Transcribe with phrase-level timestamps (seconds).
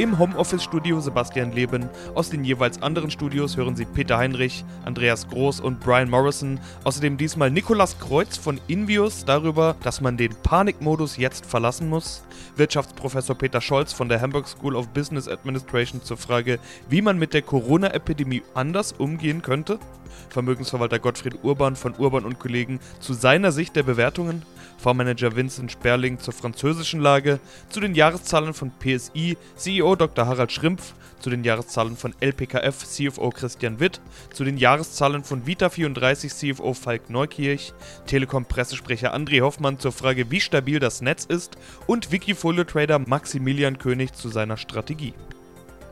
[0.00, 1.90] Im Homeoffice-Studio Sebastian Leben.
[2.14, 6.58] Aus den jeweils anderen Studios hören Sie Peter Heinrich, Andreas Groß und Brian Morrison.
[6.84, 12.22] Außerdem diesmal Nikolas Kreuz von Invius darüber, dass man den Panikmodus jetzt verlassen muss.
[12.56, 17.34] Wirtschaftsprofessor Peter Scholz von der Hamburg School of Business Administration zur Frage, wie man mit
[17.34, 19.78] der Corona-Epidemie anders umgehen könnte.
[20.30, 24.44] Vermögensverwalter Gottfried Urban von Urban und Kollegen zu seiner Sicht der Bewertungen.
[24.80, 27.38] Fondsmanager Vincent Sperling zur französischen Lage,
[27.68, 30.26] zu den Jahreszahlen von PSI, CEO Dr.
[30.26, 34.00] Harald Schrimpf, zu den Jahreszahlen von LPKF CFO Christian Witt,
[34.32, 37.74] zu den Jahreszahlen von Vita34 CFO Falk Neukirch,
[38.06, 44.30] Telekom-Pressesprecher André Hoffmann zur Frage, wie stabil das Netz ist und Wikifolio-Trader Maximilian König zu
[44.30, 45.14] seiner Strategie.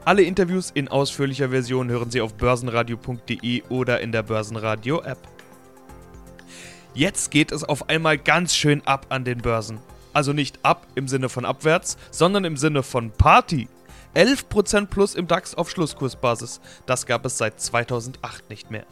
[0.04, 5.18] Alle Interviews in ausführlicher Version hören Sie auf börsenradio.de oder in der Börsenradio-App.
[6.98, 9.78] Jetzt geht es auf einmal ganz schön ab an den Börsen.
[10.12, 13.68] Also nicht ab im Sinne von abwärts, sondern im Sinne von Party.
[14.16, 16.60] 11% plus im DAX auf Schlusskursbasis.
[16.86, 18.84] Das gab es seit 2008 nicht mehr.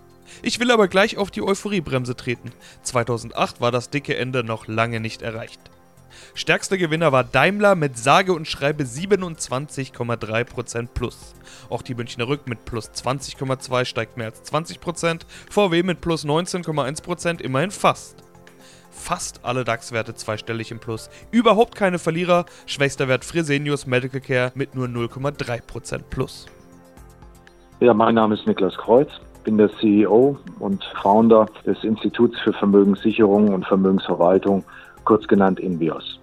[0.43, 2.53] Ich will aber gleich auf die Euphoriebremse treten.
[2.85, 5.59] 2008 war das dicke Ende noch lange nicht erreicht.
[6.37, 11.35] Stärkster Gewinner war Daimler mit sage und schreibe 27,3% plus.
[11.71, 17.41] Auch die Münchner Rück mit plus 20,2 steigt mehr als 20%, VW mit plus 19,1%
[17.41, 18.23] immerhin fast.
[18.91, 21.09] Fast alle DAX-Werte zweistellig im Plus.
[21.31, 22.45] Überhaupt keine Verlierer.
[22.67, 26.45] Schwächster Wert Fresenius Medical Care mit nur 0,3% plus.
[27.81, 29.09] Ja, mein Name ist Niklas Kreuz,
[29.45, 34.65] bin der CEO und Founder des Instituts für Vermögenssicherung und Vermögensverwaltung,
[35.05, 36.21] kurz genannt INVIOS.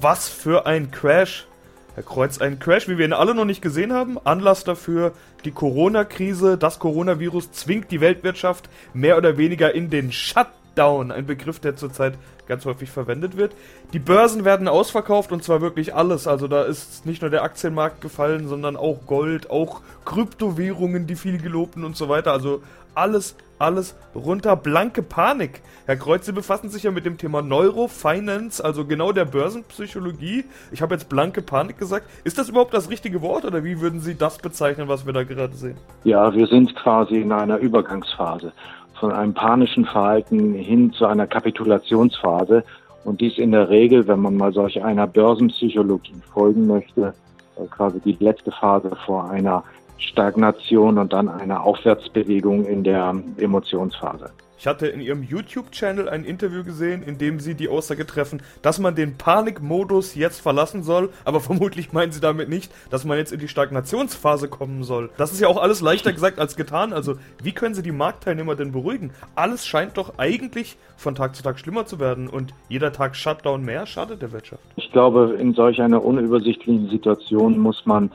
[0.00, 1.48] Was für ein Crash!
[1.96, 4.16] Herr Kreuz, ein Crash, wie wir ihn alle noch nicht gesehen haben.
[4.22, 5.12] Anlass dafür
[5.44, 6.56] die Corona-Krise.
[6.56, 10.57] Das Coronavirus zwingt die Weltwirtschaft mehr oder weniger in den Shutdown.
[10.78, 12.14] Ein Begriff, der zurzeit
[12.46, 13.52] ganz häufig verwendet wird.
[13.92, 16.26] Die Börsen werden ausverkauft und zwar wirklich alles.
[16.26, 21.38] Also da ist nicht nur der Aktienmarkt gefallen, sondern auch Gold, auch Kryptowährungen, die viel
[21.38, 22.32] gelobten und so weiter.
[22.32, 22.62] Also
[22.94, 24.56] alles, alles runter.
[24.56, 25.62] Blanke Panik.
[25.86, 30.44] Herr Kreuz, Sie befassen sich ja mit dem Thema Neurofinance, also genau der Börsenpsychologie.
[30.70, 32.06] Ich habe jetzt blanke Panik gesagt.
[32.24, 35.24] Ist das überhaupt das richtige Wort oder wie würden Sie das bezeichnen, was wir da
[35.24, 35.76] gerade sehen?
[36.04, 38.52] Ja, wir sind quasi in einer Übergangsphase
[38.98, 42.64] von einem panischen Verhalten hin zu einer Kapitulationsphase.
[43.04, 47.14] Und dies in der Regel, wenn man mal solch einer Börsenpsychologie folgen möchte,
[47.56, 49.62] äh, quasi die letzte Phase vor einer
[49.98, 54.30] Stagnation und dann einer Aufwärtsbewegung in der Emotionsphase.
[54.58, 58.80] Ich hatte in Ihrem YouTube-Channel ein Interview gesehen, in dem Sie die Aussage treffen, dass
[58.80, 63.32] man den Panikmodus jetzt verlassen soll, aber vermutlich meinen Sie damit nicht, dass man jetzt
[63.32, 65.10] in die Stagnationsphase kommen soll.
[65.16, 66.92] Das ist ja auch alles leichter gesagt als getan.
[66.92, 69.12] Also, wie können Sie die Marktteilnehmer denn beruhigen?
[69.36, 73.64] Alles scheint doch eigentlich von Tag zu Tag schlimmer zu werden und jeder Tag Shutdown
[73.64, 74.62] mehr schadet der Wirtschaft.
[74.74, 78.10] Ich glaube, in solch einer unübersichtlichen Situation muss man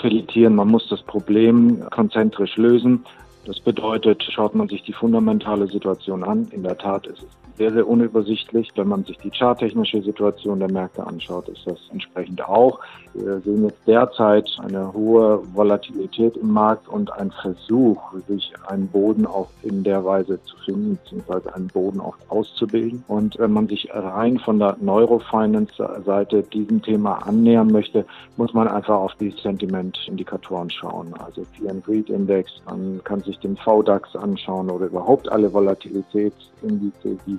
[0.00, 3.04] filetieren, man muss das Problem konzentrisch lösen.
[3.48, 6.48] Das bedeutet, schaut man sich die fundamentale Situation an.
[6.50, 8.70] In der Tat ist es sehr, sehr unübersichtlich.
[8.76, 12.80] Wenn man sich die charttechnische Situation der Märkte anschaut, ist das entsprechend auch.
[13.14, 19.26] Wir sehen jetzt derzeit eine hohe Volatilität im Markt und ein Versuch, sich einen Boden
[19.26, 23.04] auch in der Weise zu finden, beziehungsweise einen Boden auch auszubilden.
[23.08, 28.96] Und wenn man sich rein von der Neurofinance-Seite diesem Thema annähern möchte, muss man einfach
[28.96, 31.12] auf die Sentiment-Indikatoren schauen.
[31.18, 37.38] Also Fear Greed Index, man kann sich den VDAX anschauen oder überhaupt alle Volatilitätsindize, die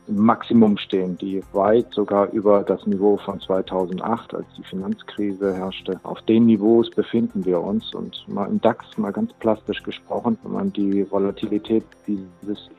[0.07, 5.99] Maximum stehen, die weit sogar über das Niveau von 2008, als die Finanzkrise herrschte.
[6.03, 10.51] Auf den Niveaus befinden wir uns und mal im DAX mal ganz plastisch gesprochen, wenn
[10.51, 12.69] man die Volatilität dieses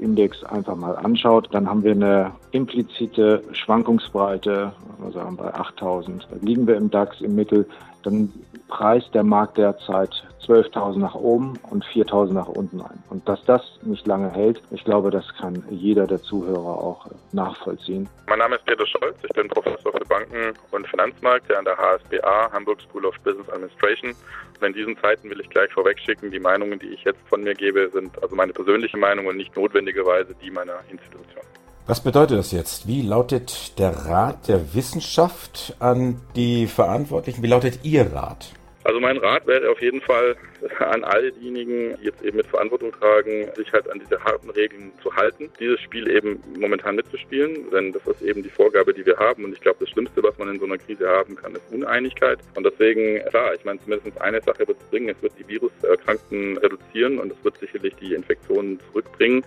[0.00, 4.72] Index einfach mal anschaut, dann haben wir eine implizite Schwankungsbreite,
[5.04, 6.26] also bei 8000.
[6.30, 7.66] Da liegen wir im DAX im Mittel,
[8.02, 8.32] dann
[8.68, 10.10] preist der Markt derzeit
[10.46, 13.02] 12.000 nach oben und 4.000 nach unten ein.
[13.08, 16.22] Und dass das nicht lange hält, ich glaube, das kann jeder der
[16.54, 18.08] Zuhörer auch nachvollziehen.
[18.28, 22.52] Mein Name ist Peter Scholz, ich bin Professor für Banken und Finanzmärkte an der HSBA,
[22.52, 24.14] Hamburg School of Business Administration.
[24.60, 27.54] Und in diesen Zeiten will ich gleich vorwegschicken, die Meinungen, die ich jetzt von mir
[27.54, 31.42] gebe, sind also meine persönliche Meinung und nicht notwendigerweise die meiner Institution.
[31.86, 32.86] Was bedeutet das jetzt?
[32.86, 37.42] Wie lautet der Rat der Wissenschaft an die Verantwortlichen?
[37.42, 38.52] Wie lautet Ihr Rat?
[38.84, 40.36] Also mein Rat wäre auf jeden Fall,
[40.78, 44.92] an all diejenigen, die jetzt eben mit Verantwortung tragen, sich halt an diese harten Regeln
[45.02, 49.16] zu halten, dieses Spiel eben momentan mitzuspielen, denn das ist eben die Vorgabe, die wir
[49.16, 49.44] haben.
[49.44, 52.38] Und ich glaube, das Schlimmste, was man in so einer Krise haben kann, ist Uneinigkeit.
[52.54, 56.58] Und deswegen, klar, ich meine, zumindest eine Sache wird es bringen, es wird die Viruserkrankten
[56.58, 59.44] reduzieren und es wird sicherlich die Infektionen zurückbringen.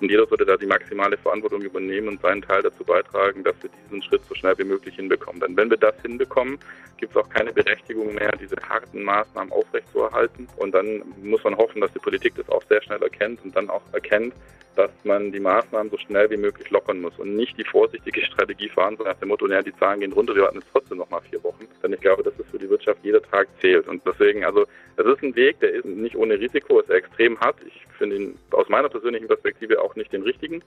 [0.00, 3.70] Und jeder sollte da die maximale Verantwortung übernehmen und seinen Teil dazu beitragen, dass wir
[3.84, 5.40] diesen Schritt so schnell wie möglich hinbekommen.
[5.40, 6.58] Denn wenn wir das hinbekommen,
[6.96, 10.48] gibt es auch keine Berechtigung mehr, diese harten Maßnahmen aufrechtzuerhalten.
[10.60, 13.70] Und dann muss man hoffen, dass die Politik das auch sehr schnell erkennt und dann
[13.70, 14.34] auch erkennt,
[14.76, 18.68] dass man die Maßnahmen so schnell wie möglich lockern muss und nicht die vorsichtige Strategie
[18.68, 21.10] fahren, so nach dem Motto, naja, die Zahlen gehen runter, wir warten jetzt trotzdem noch
[21.10, 21.66] mal vier Wochen.
[21.82, 23.88] Denn ich glaube, dass es für die Wirtschaft jeder Tag zählt.
[23.88, 27.56] Und deswegen, also, es ist ein Weg, der ist nicht ohne Risiko, ist extrem hart.
[27.66, 30.62] Ich finde ihn aus meiner persönlichen Perspektive auch nicht den richtigen.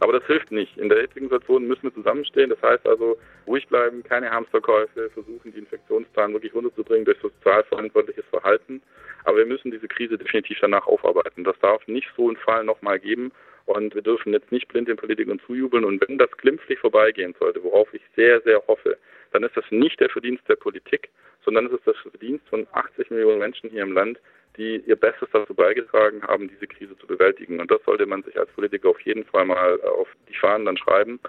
[0.00, 0.76] Aber das hilft nicht.
[0.76, 2.50] In der jetzigen Situation müssen wir zusammenstehen.
[2.50, 3.16] Das heißt also,
[3.46, 8.82] ruhig bleiben, keine Hamsterkäufe, versuchen, die Infektionszahlen wirklich runterzubringen durch sozial verantwortliches Verhalten.
[9.24, 11.44] Aber wir müssen diese Krise definitiv danach aufarbeiten.
[11.44, 13.32] Das darf nicht so einen Fall nochmal geben.
[13.66, 15.84] Und wir dürfen jetzt nicht blind den Politikern zujubeln.
[15.84, 18.96] Und wenn das glimpflich vorbeigehen sollte, worauf ich sehr, sehr hoffe,
[19.32, 21.10] dann ist das nicht der Verdienst der Politik,
[21.44, 24.18] sondern es ist das Verdienst von 80 Millionen Menschen hier im Land,
[24.56, 27.60] die ihr Bestes dazu beigetragen haben, diese Krise zu bewältigen.
[27.60, 30.78] Und das sollte man sich als Politiker auf jeden Fall mal auf die Fahnen dann
[30.78, 31.20] schreiben.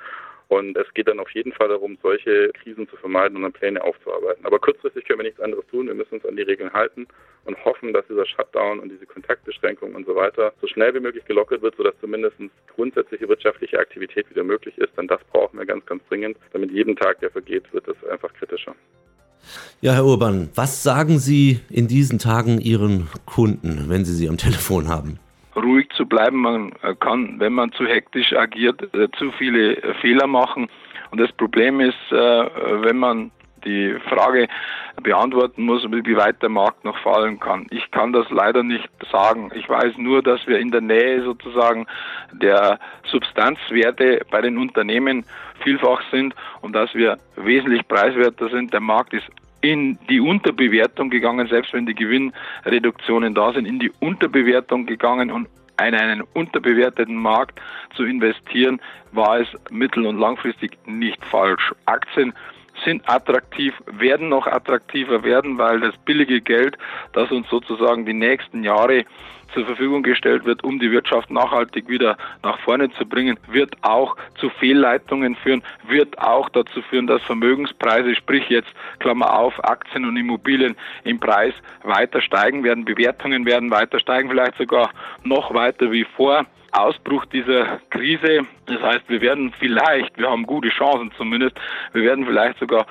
[0.49, 3.83] Und es geht dann auf jeden Fall darum, solche Krisen zu vermeiden und dann Pläne
[3.83, 4.45] aufzuarbeiten.
[4.45, 5.87] Aber kurzfristig können wir nichts anderes tun.
[5.87, 7.05] Wir müssen uns an die Regeln halten
[7.45, 11.25] und hoffen, dass dieser Shutdown und diese Kontaktbeschränkungen und so weiter so schnell wie möglich
[11.25, 12.37] gelockert wird, sodass zumindest
[12.73, 14.97] grundsätzliche wirtschaftliche Aktivität wieder möglich ist.
[14.97, 16.37] Denn das brauchen wir ganz, ganz dringend.
[16.53, 18.75] Damit jeden Tag, der vergeht, wird es einfach kritischer.
[19.81, 24.37] Ja, Herr Urban, was sagen Sie in diesen Tagen Ihren Kunden, wenn Sie sie am
[24.37, 25.19] Telefon haben?
[25.57, 26.37] Ruhig zu bleiben.
[26.37, 30.67] Man kann, wenn man zu hektisch agiert, äh, zu viele äh, Fehler machen.
[31.11, 33.31] Und das Problem ist, äh, wenn man
[33.65, 34.47] die Frage
[35.01, 37.67] beantworten muss, wie weit der Markt noch fallen kann.
[37.69, 39.51] Ich kann das leider nicht sagen.
[39.53, 41.85] Ich weiß nur, dass wir in der Nähe sozusagen
[42.31, 45.25] der Substanzwerte bei den Unternehmen
[45.63, 48.73] vielfach sind und dass wir wesentlich preiswerter sind.
[48.73, 49.27] Der Markt ist
[49.61, 55.47] in die Unterbewertung gegangen, selbst wenn die Gewinnreduktionen da sind, in die Unterbewertung gegangen und
[55.79, 57.59] in einen unterbewerteten Markt
[57.95, 58.81] zu investieren,
[59.11, 61.73] war es mittel- und langfristig nicht falsch.
[61.85, 62.33] Aktien
[62.83, 66.77] sind attraktiv, werden noch attraktiver werden, weil das billige Geld,
[67.13, 69.05] das uns sozusagen die nächsten Jahre
[69.53, 74.15] zur Verfügung gestellt wird, um die Wirtschaft nachhaltig wieder nach vorne zu bringen, wird auch
[74.39, 78.69] zu Fehlleitungen führen, wird auch dazu führen, dass Vermögenspreise, sprich jetzt
[78.99, 81.53] Klammer auf, Aktien und Immobilien im Preis
[81.83, 84.91] weiter steigen werden, Bewertungen werden weiter steigen, vielleicht sogar
[85.23, 86.45] noch weiter wie vor.
[86.71, 88.45] Ausbruch dieser Krise.
[88.65, 91.57] Das heißt, wir werden vielleicht, wir haben gute Chancen zumindest,
[91.93, 92.85] wir werden vielleicht sogar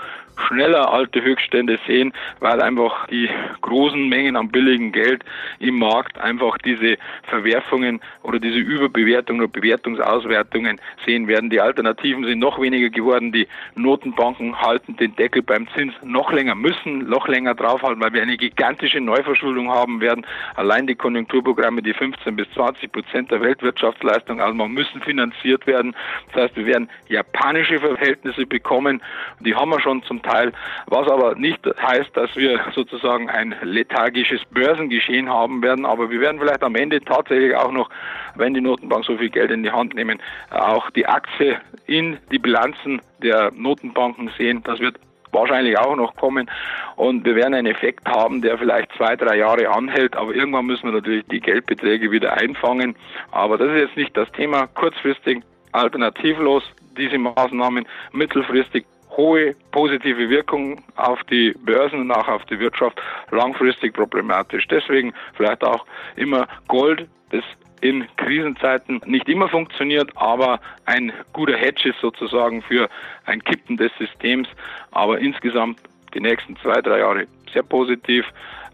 [0.48, 3.28] schneller alte Höchststände sehen, weil einfach die
[3.62, 5.24] großen Mengen an billigem Geld
[5.58, 11.50] im Markt einfach diese Verwerfungen oder diese Überbewertungen oder Bewertungsauswertungen sehen werden.
[11.50, 13.32] Die Alternativen sind noch weniger geworden.
[13.32, 18.22] Die Notenbanken halten den Deckel beim Zins noch länger, müssen noch länger draufhalten, weil wir
[18.22, 20.26] eine gigantische Neuverschuldung haben werden.
[20.54, 25.94] Allein die Konjunkturprogramme, die 15 bis 20 Prozent der Weltwirtschaftsleistung ausmachen, müssen finanziert werden.
[26.32, 29.02] Das heißt, wir werden japanische Verhältnisse bekommen.
[29.40, 30.52] Die haben wir schon zum Teil,
[30.86, 36.40] was aber nicht heißt, dass wir sozusagen ein lethargisches Börsengeschehen haben werden, aber wir werden
[36.40, 37.88] vielleicht am Ende tatsächlich auch noch,
[38.34, 40.20] wenn die Notenbank so viel Geld in die Hand nehmen,
[40.50, 44.62] auch die Aktie in die Bilanzen der Notenbanken sehen.
[44.64, 44.96] Das wird
[45.32, 46.50] wahrscheinlich auch noch kommen.
[46.96, 50.16] Und wir werden einen Effekt haben, der vielleicht zwei, drei Jahre anhält.
[50.16, 52.96] Aber irgendwann müssen wir natürlich die Geldbeträge wieder einfangen.
[53.30, 54.66] Aber das ist jetzt nicht das Thema.
[54.68, 55.42] Kurzfristig
[55.72, 56.64] alternativlos
[56.96, 63.94] diese Maßnahmen, mittelfristig hohe positive Wirkung auf die Börsen und auch auf die Wirtschaft langfristig
[63.94, 64.66] problematisch.
[64.68, 65.86] Deswegen vielleicht auch
[66.16, 67.44] immer Gold, das
[67.80, 72.88] in Krisenzeiten nicht immer funktioniert, aber ein guter Hedge ist sozusagen für
[73.26, 74.48] ein Kippen des Systems.
[74.92, 75.80] Aber insgesamt
[76.14, 78.24] die nächsten zwei, drei Jahre sehr positiv.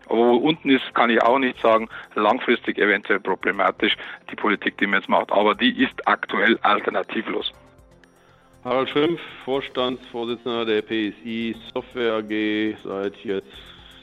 [0.08, 1.88] Wo unten ist, kann ich auch nicht sagen.
[2.14, 3.96] Langfristig eventuell problematisch,
[4.30, 5.32] die Politik, die man jetzt macht.
[5.32, 7.52] Aber die ist aktuell alternativlos.
[8.64, 13.48] Harald Schimpf, Vorstandsvorsitzender der PSI Software AG, seit jetzt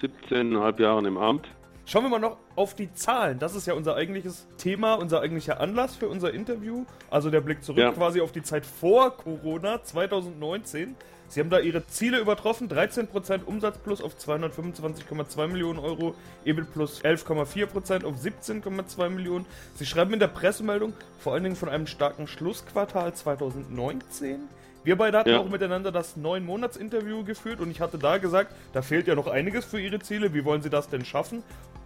[0.02, 1.48] 17,5 Jahren im Amt.
[1.86, 3.40] Schauen wir mal noch auf die Zahlen.
[3.40, 6.84] Das ist ja unser eigentliches Thema, unser eigentlicher Anlass für unser Interview.
[7.10, 7.92] Also der Blick zurück ja.
[7.94, 10.98] quasi auf die Zeit vor Corona 2019.
[11.30, 12.68] Sie haben da Ihre Ziele übertroffen.
[12.68, 19.46] 13% Umsatz plus auf 225,2 Millionen Euro, EBIT plus 11,4% auf 17,2 Millionen.
[19.76, 24.40] Sie schreiben in der Pressemeldung vor allen Dingen von einem starken Schlussquartal 2019.
[24.84, 25.40] Wir beide hatten ja.
[25.40, 29.14] auch miteinander das neun Monats Interview geführt und ich hatte da gesagt, da fehlt ja
[29.14, 30.34] noch einiges für Ihre Ziele.
[30.34, 31.44] Wie wollen Sie das denn schaffen?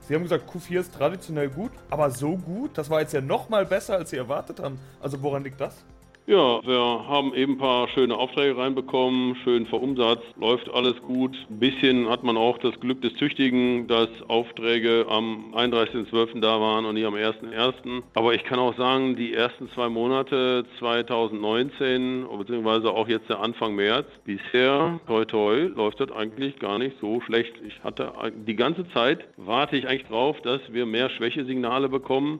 [0.07, 3.49] Sie haben gesagt, Q4 ist traditionell gut, aber so gut, das war jetzt ja noch
[3.49, 4.79] mal besser, als Sie erwartet haben.
[5.01, 5.83] Also woran liegt das?
[6.25, 11.35] Ja, wir haben eben ein paar schöne Aufträge reinbekommen, schön verumsatzt, läuft alles gut.
[11.49, 16.39] Ein bisschen hat man auch das Glück des Tüchtigen, dass Aufträge am 31.12.
[16.39, 18.03] da waren und nicht am 1.1.
[18.13, 23.75] Aber ich kann auch sagen, die ersten zwei Monate 2019, beziehungsweise auch jetzt der Anfang
[23.75, 27.53] März, bisher, toi toi, läuft das eigentlich gar nicht so schlecht.
[27.67, 28.13] Ich hatte
[28.47, 32.39] die ganze Zeit, warte ich eigentlich drauf, dass wir mehr Schwächesignale bekommen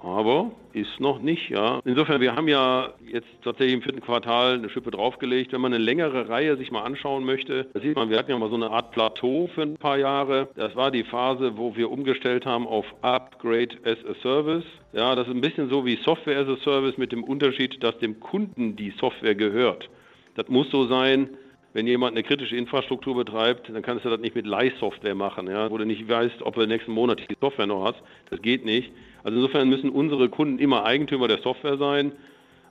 [0.00, 1.80] aber ist noch nicht, ja.
[1.84, 5.52] Insofern, wir haben ja jetzt tatsächlich im vierten Quartal eine Schippe draufgelegt.
[5.52, 8.38] Wenn man eine längere Reihe sich mal anschauen möchte, da sieht man, wir hatten ja
[8.38, 10.48] mal so eine Art Plateau für ein paar Jahre.
[10.54, 14.64] Das war die Phase, wo wir umgestellt haben auf Upgrade as a Service.
[14.92, 17.98] Ja, das ist ein bisschen so wie Software as a Service mit dem Unterschied, dass
[17.98, 19.88] dem Kunden die Software gehört.
[20.34, 21.30] Das muss so sein,
[21.76, 25.70] wenn jemand eine kritische Infrastruktur betreibt, dann kannst du das nicht mit Leihsoftware machen, ja,
[25.70, 28.02] wo du nicht weißt, ob du nächsten Monat die Software noch hast.
[28.30, 28.90] Das geht nicht.
[29.22, 32.12] Also insofern müssen unsere Kunden immer Eigentümer der Software sein.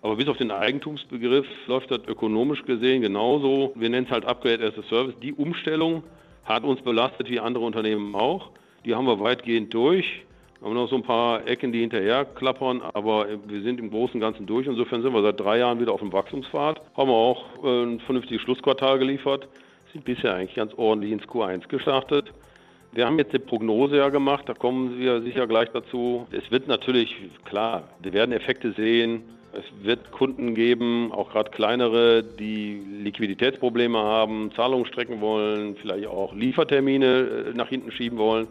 [0.01, 3.73] Aber bis auf den Eigentumsbegriff läuft das ökonomisch gesehen genauso.
[3.75, 5.13] Wir nennen es halt Upgrade as a Service.
[5.21, 6.01] Die Umstellung
[6.43, 8.49] hat uns belastet wie andere Unternehmen auch.
[8.85, 10.25] Die haben wir weitgehend durch.
[10.59, 14.15] Wir haben noch so ein paar Ecken, die hinterher klappern, aber wir sind im Großen
[14.15, 14.67] und Ganzen durch.
[14.67, 16.81] Insofern sind wir seit drei Jahren wieder auf dem Wachstumspfad.
[16.95, 19.47] Haben wir auch äh, ein vernünftiges Schlussquartal geliefert.
[19.91, 22.31] Sind bisher eigentlich ganz ordentlich ins Q1 gestartet.
[22.93, 26.27] Wir haben jetzt eine Prognose ja gemacht, da kommen wir sicher gleich dazu.
[26.31, 29.23] Es wird natürlich, klar, wir werden Effekte sehen.
[29.51, 36.33] Es wird Kunden geben, auch gerade kleinere, die Liquiditätsprobleme haben, Zahlungen strecken wollen, vielleicht auch
[36.33, 37.05] Liefertermine
[37.49, 38.47] äh, nach hinten schieben wollen.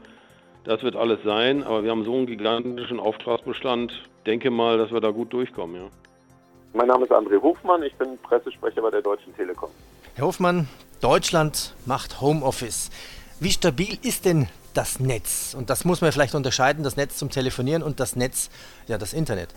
[0.64, 3.92] Das wird alles sein, aber wir haben so einen gigantischen Auftragsbestand.
[4.24, 5.88] Denke mal, dass wir da gut durchkommen, ja.
[6.72, 9.68] Mein Name ist André Hofmann, ich bin Pressesprecher bei der Deutschen Telekom.
[10.14, 10.66] Herr Hofmann,
[11.02, 12.90] Deutschland macht Homeoffice.
[13.40, 15.54] Wie stabil ist denn das Netz?
[15.56, 18.50] Und das muss man vielleicht unterscheiden, das Netz zum Telefonieren und das Netz,
[18.86, 19.50] ja, das Internet.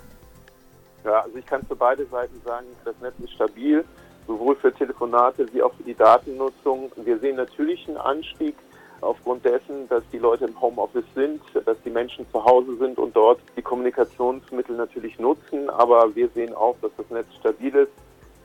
[1.06, 3.86] Ja, also ich kann für beide Seiten sagen, das Netz ist stabil,
[4.28, 6.92] sowohl für Telefonate wie auch für die Datennutzung.
[6.98, 8.56] Wir sehen natürlich einen Anstieg
[9.01, 13.16] aufgrund dessen, dass die Leute im Homeoffice sind, dass die Menschen zu Hause sind und
[13.16, 15.70] dort die Kommunikationsmittel natürlich nutzen.
[15.70, 17.92] Aber wir sehen auch, dass das Netz stabil ist.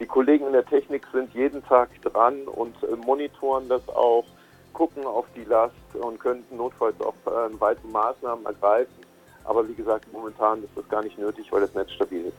[0.00, 4.24] Die Kollegen in der Technik sind jeden Tag dran und äh, monitoren das auch
[4.72, 8.92] gucken auf die Last und könnten notfalls auch äh, weitere Maßnahmen ergreifen.
[9.44, 12.36] Aber wie gesagt, momentan ist das gar nicht nötig, weil das Netz stabil ist.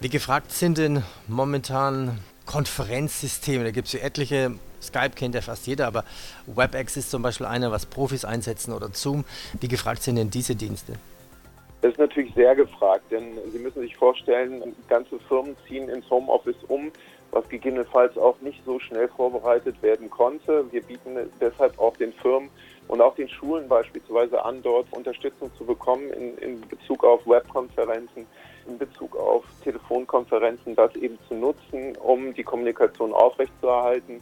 [0.00, 3.64] Wie gefragt sind denn momentan Konferenzsysteme?
[3.64, 4.52] Da gibt es ja etliche.
[4.84, 6.04] Skype kennt ja fast jeder, aber
[6.46, 9.24] WebEx ist zum Beispiel einer, was Profis einsetzen oder Zoom.
[9.60, 10.94] Wie gefragt sind denn diese Dienste?
[11.82, 16.56] Das ist natürlich sehr gefragt, denn Sie müssen sich vorstellen, ganze Firmen ziehen ins Homeoffice
[16.68, 16.90] um
[17.34, 20.64] was gegebenenfalls auch nicht so schnell vorbereitet werden konnte.
[20.70, 22.48] Wir bieten deshalb auch den Firmen
[22.86, 28.26] und auch den Schulen beispielsweise an, dort Unterstützung zu bekommen in, in Bezug auf Webkonferenzen,
[28.68, 34.20] in Bezug auf Telefonkonferenzen, das eben zu nutzen, um die Kommunikation aufrechtzuerhalten.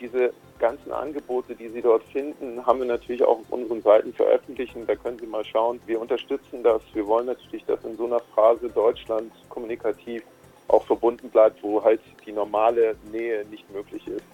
[0.00, 4.74] Diese ganzen Angebote, die Sie dort finden, haben wir natürlich auch auf unseren Seiten veröffentlicht.
[4.86, 5.80] Da können Sie mal schauen.
[5.86, 6.82] Wir unterstützen das.
[6.94, 10.22] Wir wollen natürlich, dass in so einer Phase Deutschland kommunikativ
[10.68, 14.24] auch verbunden bleibt, wo halt die normale Nähe nicht möglich ist.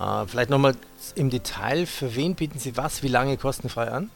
[0.00, 0.74] Äh, vielleicht nochmal
[1.14, 4.10] im Detail, für wen bieten Sie was, wie lange kostenfrei an?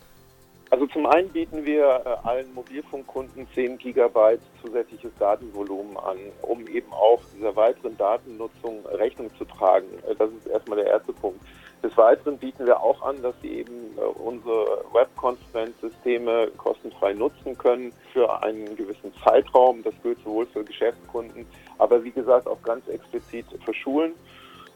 [0.70, 6.92] Also zum einen bieten wir äh, allen Mobilfunkkunden 10 Gigabyte zusätzliches Datenvolumen an, um eben
[6.92, 9.86] auch dieser weiteren Datennutzung Rechnung zu tragen.
[10.08, 11.40] Äh, das ist erstmal der erste Punkt.
[11.84, 17.92] Des Weiteren bieten wir auch an, dass sie eben äh, unsere Webkonferenzsysteme kostenfrei nutzen können
[18.12, 19.84] für einen gewissen Zeitraum.
[19.84, 21.46] Das gilt sowohl für Geschäftskunden,
[21.78, 24.14] aber wie gesagt auch ganz explizit für Schulen.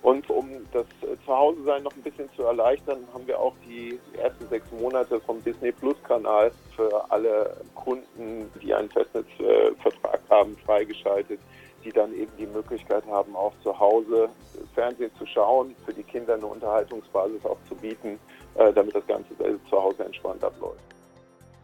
[0.02, 0.86] Und um das
[1.26, 5.72] Zuhause-Sein noch ein bisschen zu erleichtern, haben wir auch die ersten sechs Monate vom Disney
[5.72, 11.38] Plus Kanal für alle Kunden, die einen Festnetzvertrag haben, freigeschaltet
[11.84, 14.28] die dann eben die Möglichkeit haben, auch zu Hause
[14.74, 18.18] Fernsehen zu schauen, für die Kinder eine Unterhaltungsbasis auch zu bieten,
[18.54, 20.80] äh, damit das Ganze zu Hause entspannt abläuft.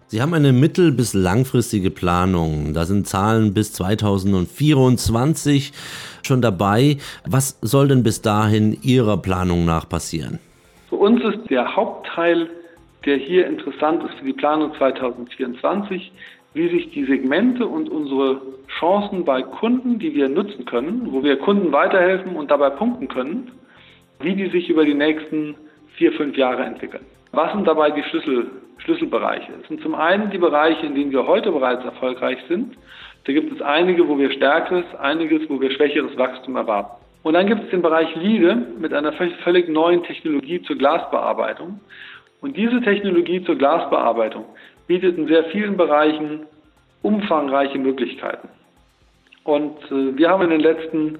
[0.08, 2.74] Sie haben eine mittel- bis langfristige Planung.
[2.74, 5.72] Da sind Zahlen bis 2024
[6.22, 6.98] schon dabei.
[7.28, 10.38] Was soll denn bis dahin Ihrer Planung nach passieren?
[10.90, 12.48] Für uns ist der Hauptteil,
[13.04, 16.12] der hier interessant ist für die Planung 2024,
[16.54, 18.40] wie sich die Segmente und unsere
[18.78, 23.50] Chancen bei Kunden, die wir nutzen können, wo wir Kunden weiterhelfen und dabei punkten können,
[24.20, 25.56] wie die sich über die nächsten
[25.96, 27.04] vier, fünf Jahre entwickeln.
[27.32, 29.52] Was sind dabei die Schlüssel, Schlüsselbereiche?
[29.60, 32.76] Es sind zum einen die Bereiche, in denen wir heute bereits erfolgreich sind.
[33.24, 37.02] Da gibt es einige, wo wir stärkeres, einiges, wo wir schwächeres Wachstum erwarten.
[37.24, 41.80] Und dann gibt es den Bereich LIDE mit einer völlig neuen Technologie zur Glasbearbeitung,
[42.40, 44.44] Und diese Technologie zur Glasbearbeitung
[44.86, 46.46] bietet in sehr vielen Bereichen
[47.02, 48.48] umfangreiche Möglichkeiten.
[49.42, 51.18] Und äh, wir haben in den letzten,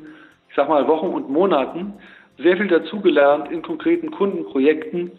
[0.49, 1.95] ich sag mal, Wochen und Monaten
[2.39, 5.13] sehr viel dazugelernt in konkreten Kundenprojekten,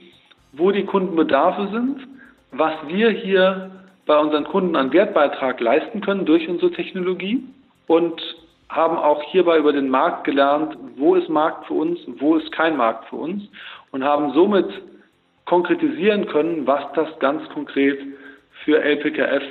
[0.54, 2.08] wo die Kundenbedarfe sind,
[2.52, 3.72] was wir hier
[4.06, 7.44] bei unseren Kunden an Wertbeitrag leisten können durch unsere Technologie
[7.88, 8.22] und
[8.70, 12.78] haben auch hierbei über den Markt gelernt, wo ist Markt für uns, wo ist kein
[12.78, 13.44] Markt für uns
[13.92, 14.68] und haben somit
[15.46, 18.00] konkretisieren können, was das ganz konkret
[18.64, 19.44] für LPKF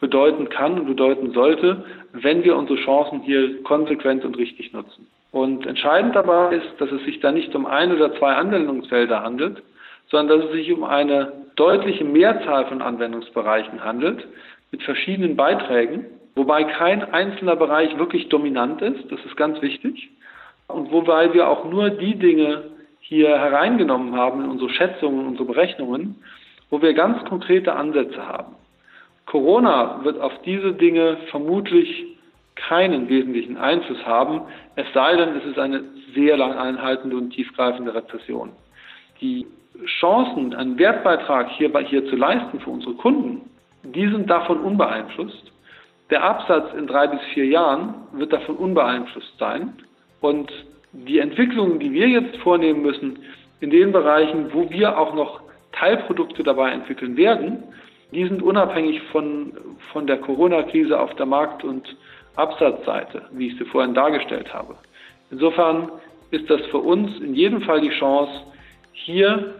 [0.00, 5.06] bedeuten kann und bedeuten sollte, wenn wir unsere Chancen hier konsequent und richtig nutzen.
[5.36, 9.62] Und entscheidend dabei ist, dass es sich da nicht um ein oder zwei Anwendungsfelder handelt,
[10.06, 14.26] sondern dass es sich um eine deutliche Mehrzahl von Anwendungsbereichen handelt,
[14.72, 20.08] mit verschiedenen Beiträgen, wobei kein einzelner Bereich wirklich dominant ist, das ist ganz wichtig,
[20.68, 26.16] und wobei wir auch nur die Dinge hier hereingenommen haben in unsere Schätzungen, unsere Berechnungen,
[26.70, 28.54] wo wir ganz konkrete Ansätze haben.
[29.26, 32.15] Corona wird auf diese Dinge vermutlich
[32.56, 34.42] keinen wesentlichen Einfluss haben,
[34.74, 35.84] es sei denn, es ist eine
[36.14, 38.52] sehr lang anhaltende und tiefgreifende Rezession.
[39.20, 39.46] Die
[40.00, 43.42] Chancen, einen Wertbeitrag hier, hier zu leisten für unsere Kunden,
[43.82, 45.52] die sind davon unbeeinflusst.
[46.10, 49.74] Der Absatz in drei bis vier Jahren wird davon unbeeinflusst sein.
[50.20, 50.50] Und
[50.92, 53.18] die Entwicklungen, die wir jetzt vornehmen müssen,
[53.60, 55.40] in den Bereichen, wo wir auch noch
[55.72, 57.62] Teilprodukte dabei entwickeln werden,
[58.12, 59.52] die sind unabhängig von,
[59.92, 61.96] von der Corona-Krise auf der Markt- und
[62.36, 64.76] Absatzseite, wie ich sie vorhin dargestellt habe.
[65.30, 65.90] Insofern
[66.30, 68.32] ist das für uns in jedem Fall die Chance,
[68.92, 69.54] hier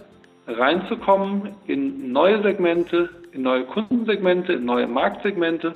[0.46, 5.74] reinzukommen in neue Segmente, in neue Kundensegmente, in neue Marktsegmente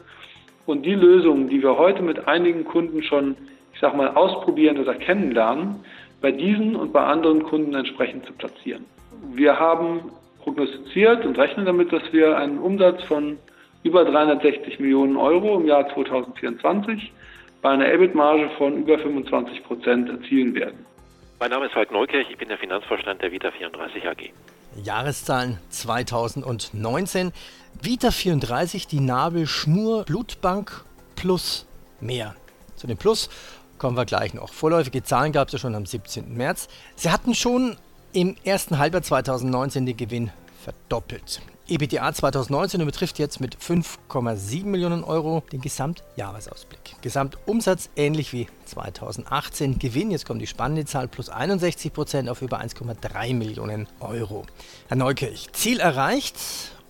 [0.67, 3.37] und die Lösungen, die wir heute mit einigen Kunden schon,
[3.73, 5.77] ich sag mal, ausprobieren oder kennenlernen,
[6.21, 8.85] bei diesen und bei anderen Kunden entsprechend zu platzieren.
[9.33, 13.39] Wir haben prognostiziert und rechnen damit, dass wir einen Umsatz von
[13.83, 17.13] über 360 Millionen Euro im Jahr 2024
[17.63, 20.85] bei einer EBIT-Marge von über 25 Prozent erzielen werden.
[21.39, 24.31] Mein Name ist Falk Neukirch, ich bin der Finanzvorstand der Vita 34 AG.
[24.83, 27.33] Jahreszahlen 2019.
[27.83, 30.85] Vita 34, die Nabelschnur Blutbank
[31.17, 31.67] plus
[32.01, 32.35] mehr.
[32.77, 33.31] Zu dem Plus
[33.79, 34.53] kommen wir gleich noch.
[34.53, 36.37] Vorläufige Zahlen gab es ja schon am 17.
[36.37, 36.69] März.
[36.97, 37.77] Sie hatten schon
[38.13, 40.31] im ersten Halbjahr 2019 den Gewinn
[40.63, 41.41] verdoppelt.
[41.69, 46.97] EBITDA 2019 übertrifft jetzt mit 5,7 Millionen Euro den Gesamtjahresausblick.
[47.01, 49.79] Gesamtumsatz ähnlich wie 2018.
[49.79, 54.47] Gewinn, jetzt kommt die spannende Zahl, plus 61 Prozent auf über 1,3 Millionen Euro.
[54.89, 56.37] Herr Neukirch, Ziel erreicht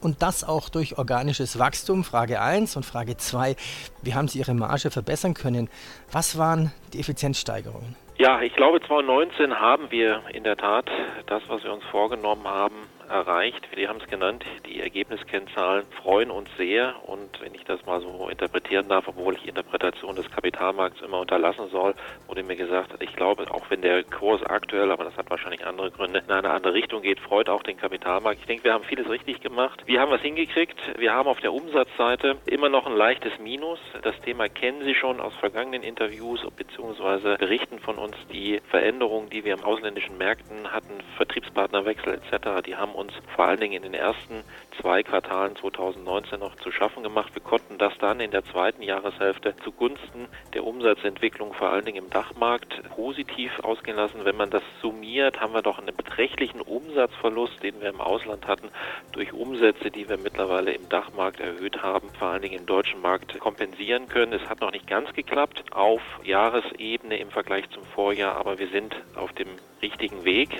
[0.00, 2.02] und das auch durch organisches Wachstum.
[2.02, 3.56] Frage 1 und Frage 2.
[4.02, 5.68] Wie haben Sie Ihre Marge verbessern können?
[6.10, 7.96] Was waren die Effizienzsteigerungen?
[8.16, 10.90] Ja, ich glaube 2019 haben wir in der Tat
[11.26, 12.74] das, was wir uns vorgenommen haben,
[13.10, 13.68] erreicht.
[13.74, 18.28] Wir haben es genannt, die Ergebniskennzahlen freuen uns sehr und wenn ich das mal so
[18.28, 21.94] interpretieren darf, obwohl ich Interpretation des Kapitalmarkts immer unterlassen soll,
[22.26, 25.90] wurde mir gesagt, ich glaube, auch wenn der Kurs aktuell, aber das hat wahrscheinlich andere
[25.90, 28.40] Gründe, in eine andere Richtung geht, freut auch den Kapitalmarkt.
[28.40, 29.82] Ich denke, wir haben vieles richtig gemacht.
[29.86, 30.78] Wir haben was hingekriegt.
[30.98, 33.78] Wir haben auf der Umsatzseite immer noch ein leichtes Minus.
[34.02, 37.36] Das Thema kennen Sie schon aus vergangenen Interviews bzw.
[37.36, 38.16] Berichten von uns.
[38.32, 43.60] Die Veränderungen, die wir im ausländischen Märkten hatten, Vertriebspartnerwechsel etc., die haben uns vor allen
[43.60, 44.44] Dingen in den ersten
[44.80, 47.34] zwei Quartalen 2019 noch zu schaffen gemacht.
[47.34, 52.10] Wir konnten das dann in der zweiten Jahreshälfte zugunsten der Umsatzentwicklung vor allen Dingen im
[52.10, 54.24] Dachmarkt positiv ausgehen lassen.
[54.24, 58.68] Wenn man das summiert, haben wir doch einen beträchtlichen Umsatzverlust, den wir im Ausland hatten,
[59.12, 63.38] durch Umsätze, die wir mittlerweile im Dachmarkt erhöht haben, vor allen Dingen im deutschen Markt
[63.38, 64.32] kompensieren können.
[64.32, 68.94] Es hat noch nicht ganz geklappt auf Jahresebene im Vergleich zum Vorjahr, aber wir sind
[69.14, 69.48] auf dem
[69.82, 70.50] richtigen Weg,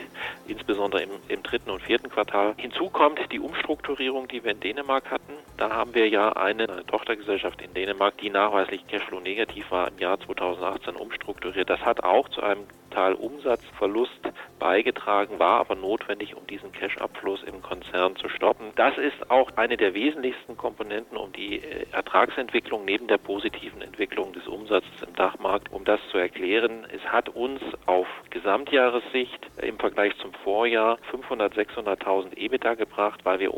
[0.46, 2.29] insbesondere im, im dritten und vierten Quartal.
[2.56, 5.32] Hinzu kommt die Umstrukturierung, die wir in Dänemark hatten.
[5.56, 9.98] Da haben wir ja eine, eine Tochtergesellschaft in Dänemark, die nachweislich Cashflow negativ war, im
[9.98, 11.68] Jahr 2018 umstrukturiert.
[11.68, 12.66] Das hat auch zu einem
[13.14, 14.20] Umsatzverlust
[14.58, 18.72] beigetragen, war aber notwendig, um diesen Cash-Abfluss im Konzern zu stoppen.
[18.76, 24.32] Das ist auch eine der wesentlichsten Komponenten, um die äh, Ertragsentwicklung neben der positiven Entwicklung
[24.32, 26.86] des Umsatzes im Dachmarkt, um das zu erklären.
[26.94, 33.50] Es hat uns auf Gesamtjahressicht im Vergleich zum Vorjahr 500, 600.000 EBITDA gebracht, weil wir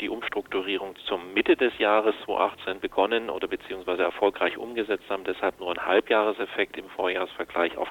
[0.00, 5.24] die Umstrukturierung zum Mitte des Jahres 2018 begonnen oder beziehungsweise erfolgreich umgesetzt haben.
[5.24, 7.88] Deshalb nur ein Halbjahreseffekt im Vorjahresvergleich auf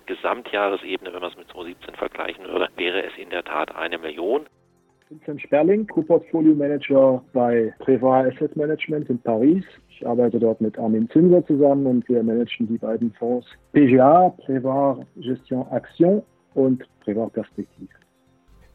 [0.89, 4.41] Gesamtjahresebene, wenn man es mit 2017 vergleichen würde, wäre es in der Tat eine Million.
[5.09, 9.63] Vincent Sperling, Co-Portfolio Manager bei Prévoir Asset Management in Paris.
[9.89, 15.03] Ich arbeite dort mit Armin Zinser zusammen und wir managen die beiden Fonds PGA, Prévoir
[15.15, 16.21] Gestion Action
[16.53, 17.89] und Prévoir Perspektive.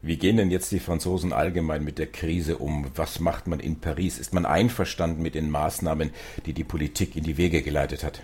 [0.01, 2.85] Wie gehen denn jetzt die Franzosen allgemein mit der Krise um?
[2.95, 4.19] Was macht man in Paris?
[4.19, 6.11] Ist man einverstanden mit den Maßnahmen,
[6.45, 8.21] die die Politik in die Wege geleitet hat?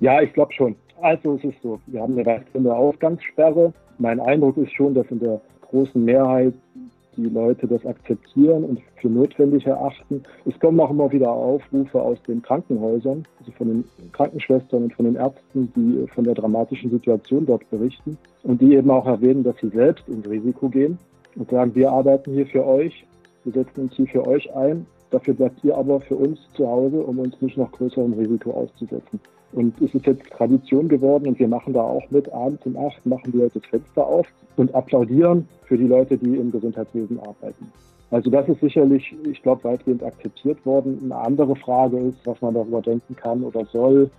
[0.00, 0.76] Ja, ich glaube schon.
[1.02, 3.72] Also es ist so, wir haben eine weitgehende Ausgangssperre.
[3.98, 6.54] Mein Eindruck ist schon, dass in der großen Mehrheit
[7.16, 10.22] die Leute das akzeptieren und für notwendig erachten.
[10.46, 15.06] Es kommen auch immer wieder Aufrufe aus den Krankenhäusern, also von den Krankenschwestern und von
[15.06, 19.56] den Ärzten, die von der dramatischen Situation dort berichten und die eben auch erwähnen, dass
[19.60, 20.98] sie selbst ins Risiko gehen
[21.34, 23.04] und sagen, wir arbeiten hier für euch,
[23.42, 27.02] wir setzen uns hier für euch ein, dafür bleibt ihr aber für uns zu Hause,
[27.02, 29.20] um uns nicht noch größerem Risiko auszusetzen.
[29.52, 32.32] Und es ist jetzt Tradition geworden und wir machen da auch mit.
[32.32, 36.50] Abends um acht machen wir das Fenster auf und applaudieren für die Leute, die im
[36.50, 37.70] Gesundheitswesen arbeiten.
[38.10, 41.00] Also das ist sicherlich, ich glaube, weitgehend akzeptiert worden.
[41.04, 44.10] Eine andere Frage ist, was man darüber denken kann oder soll,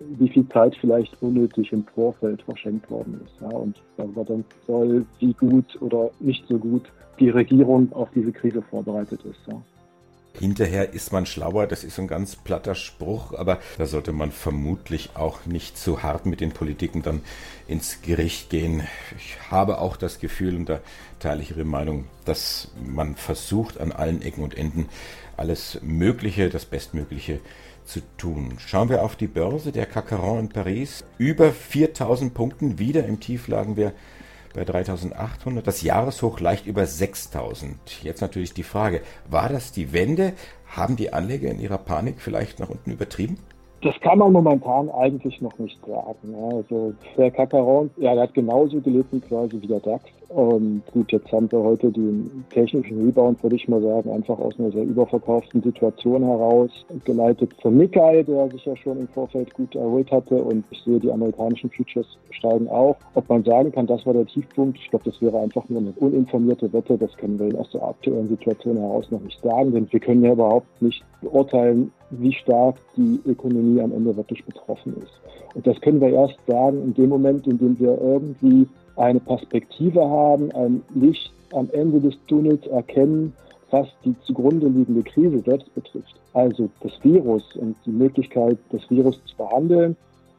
[0.00, 3.40] wie viel Zeit vielleicht unnötig im Vorfeld verschenkt worden ist.
[3.40, 6.82] Ja, und darüber denken soll, wie gut oder nicht so gut
[7.18, 9.40] die Regierung auf diese Krise vorbereitet ist.
[9.46, 9.60] Ja.
[10.38, 15.10] Hinterher ist man schlauer, das ist ein ganz platter Spruch, aber da sollte man vermutlich
[15.14, 17.22] auch nicht zu hart mit den Politiken dann
[17.66, 18.82] ins Gericht gehen.
[19.16, 20.80] Ich habe auch das Gefühl, und da
[21.18, 24.88] teile ich Ihre Meinung, dass man versucht, an allen Ecken und Enden
[25.36, 27.40] alles Mögliche, das Bestmögliche
[27.84, 28.58] zu tun.
[28.58, 31.04] Schauen wir auf die Börse der Cacaron in Paris.
[31.16, 33.92] Über 4000 Punkten, wieder im Tief lagen wir
[34.58, 37.76] bei 3800, das Jahreshoch leicht über 6000.
[38.02, 40.32] Jetzt natürlich die Frage, war das die Wende?
[40.66, 43.38] Haben die Anleger in ihrer Panik vielleicht nach unten übertrieben?
[43.82, 46.34] Das kann man momentan eigentlich noch nicht sagen.
[46.34, 50.04] Also der Kakaron, ja, der hat genauso gelitten quasi wie der DAX.
[50.28, 54.58] Und gut, jetzt haben wir heute den technischen Rebound, würde ich mal sagen, einfach aus
[54.58, 56.70] einer sehr überverkauften Situation heraus,
[57.06, 60.34] geleitet von Nikkei, der sich ja schon im Vorfeld gut erholt hatte.
[60.34, 62.96] Und ich sehe, die amerikanischen Futures steigen auch.
[63.14, 65.92] Ob man sagen kann, das war der Tiefpunkt, ich glaube, das wäre einfach nur eine
[65.96, 66.98] uninformierte Wette.
[66.98, 70.32] Das können wir aus der aktuellen Situation heraus noch nicht sagen, denn wir können ja
[70.32, 75.20] überhaupt nicht beurteilen, wie stark die Ökonomie am Ende wirklich betroffen ist.
[75.54, 78.66] Und das können wir erst sagen in dem Moment, in dem wir irgendwie
[78.98, 83.32] eine Perspektive haben, ein Licht am Ende des Tunnels erkennen,
[83.70, 86.14] was die zugrunde liegende Krise selbst betrifft.
[86.32, 89.96] Also das Virus und die Möglichkeit, das Virus zu behandeln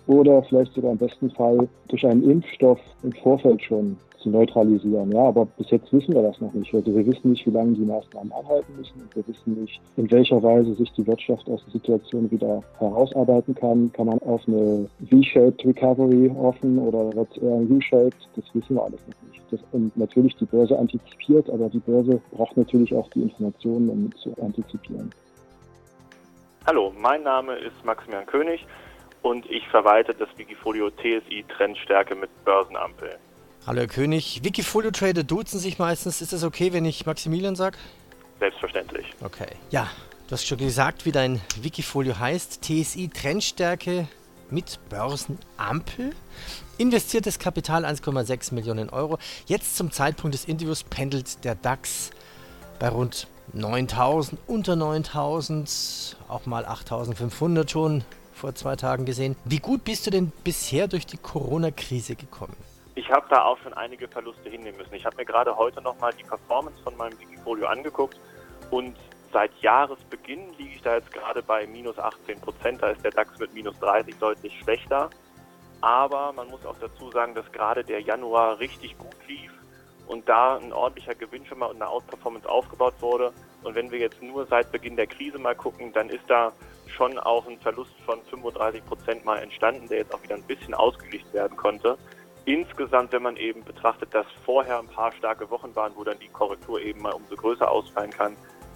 [0.09, 5.11] oder vielleicht sogar im besten Fall durch einen Impfstoff im Vorfeld schon zu neutralisieren.
[5.11, 6.73] Ja, aber bis jetzt wissen wir das noch nicht.
[6.73, 9.07] Also wir wissen nicht, wie lange die Maßnahmen anhalten müssen.
[9.13, 13.93] Wir wissen nicht, in welcher Weise sich die Wirtschaft aus der Situation wieder herausarbeiten kann.
[13.93, 18.27] Kann man auf eine V-shaped Recovery hoffen oder wird eher ein U-shaped?
[18.35, 19.43] Das wissen wir alles noch nicht.
[19.51, 24.15] Das, und natürlich die Börse antizipiert, aber die Börse braucht natürlich auch die Informationen, um
[24.17, 25.11] zu antizipieren.
[26.65, 28.65] Hallo, mein Name ist Maximilian König
[29.21, 33.17] und ich verwalte das Wikifolio TSI Trendstärke mit Börsenampel.
[33.67, 34.41] Hallo Herr König.
[34.43, 36.21] Wikifolio Trader duzen sich meistens.
[36.21, 37.77] Ist das okay, wenn ich Maximilian sage?
[38.39, 39.05] Selbstverständlich.
[39.21, 39.49] Okay.
[39.69, 39.89] Ja,
[40.27, 42.63] du hast schon gesagt, wie dein Wikifolio heißt.
[42.63, 44.07] TSI Trendstärke
[44.49, 46.15] mit Börsenampel.
[46.77, 49.19] Investiertes Kapital 1,6 Millionen Euro.
[49.45, 52.11] Jetzt zum Zeitpunkt des Interviews pendelt der DAX
[52.79, 58.03] bei rund 9000, unter 9000, auch mal 8500 schon
[58.39, 59.35] vor zwei Tagen gesehen.
[59.45, 62.55] Wie gut bist du denn bisher durch die Corona-Krise gekommen?
[62.95, 64.93] Ich habe da auch schon einige Verluste hinnehmen müssen.
[64.93, 68.19] Ich habe mir gerade heute nochmal die Performance von meinem Wikifolio angeguckt
[68.71, 68.95] und
[69.31, 72.81] seit Jahresbeginn liege ich da jetzt gerade bei minus 18 Prozent.
[72.81, 75.09] Da ist der DAX mit minus 30 deutlich schlechter.
[75.81, 79.51] Aber man muss auch dazu sagen, dass gerade der Januar richtig gut lief
[80.07, 83.31] und da ein ordentlicher Gewinn schon mal und eine Outperformance aufgebaut wurde.
[83.63, 86.51] Und wenn wir jetzt nur seit Beginn der Krise mal gucken, dann ist da
[86.87, 90.73] schon auch ein Verlust von 35 Prozent mal entstanden, der jetzt auch wieder ein bisschen
[90.73, 91.97] ausgeglichen werden konnte
[92.49, 96.27] insgesamt, wenn man eben betrachtet, dass vorher ein paar starke Wochen waren, wo dann die
[96.29, 98.35] Korrektur eben mal umso größer ausfallen kann,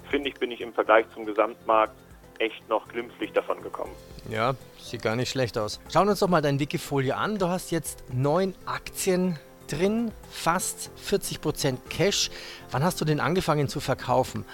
[0.09, 1.95] finde ich, bin ich im Vergleich zum Gesamtmarkt
[2.39, 3.91] echt noch glimpflich davon gekommen.
[4.29, 5.79] Ja, sieht gar nicht schlecht aus.
[5.91, 7.37] Schauen wir uns doch mal dein Wikifolio an.
[7.37, 12.29] Du hast jetzt neun Aktien drin, fast 40% Cash.
[12.71, 14.45] Wann hast du denn angefangen zu verkaufen?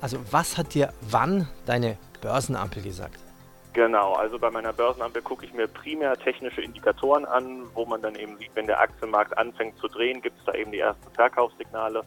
[0.00, 3.18] Also was hat dir wann deine Börsenampel gesagt?
[3.74, 8.16] Genau, also bei meiner Börsenampel gucke ich mir primär technische Indikatoren an, wo man dann
[8.16, 12.02] eben sieht, wenn der Aktienmarkt anfängt zu drehen, gibt es da eben die ersten Verkaufssignale.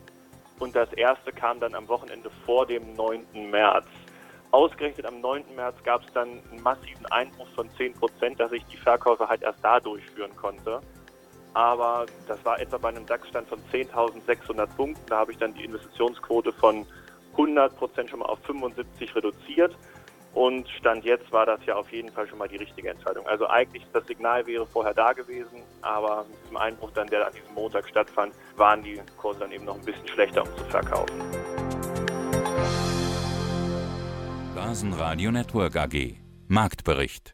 [0.60, 3.50] Und das erste kam dann am Wochenende vor dem 9.
[3.50, 3.88] März.
[4.52, 5.56] Ausgerechnet am 9.
[5.56, 9.41] März gab es dann einen massiven Einbruch von 10 Prozent, dass ich die Verkäufe halt
[9.41, 10.82] erst da durchführen konnte.
[11.56, 15.02] Aber das war etwa bei einem DAX-Stand von 10.600 Punkten.
[15.08, 16.86] Da habe ich dann die Investitionsquote von
[17.32, 19.76] 100 Prozent schon mal auf 75 reduziert
[20.34, 23.26] Und Stand jetzt war das ja auf jeden Fall schon mal die richtige Entscheidung.
[23.26, 27.34] Also eigentlich das Signal wäre vorher da gewesen, aber mit diesem Einbruch dann, der an
[27.34, 31.13] diesem Montag stattfand, waren die Kurse dann eben noch ein bisschen schlechter, um zu verkaufen.
[34.54, 36.18] Börsenradio Network AG
[36.50, 37.34] Marktbericht